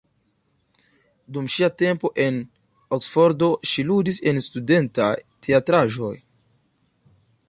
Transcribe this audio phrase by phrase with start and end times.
[1.35, 2.39] Dum ŝia tempo en
[2.97, 5.11] Oksfordo, ŝi ludis en studentaj
[5.49, 6.13] teatraĵoj.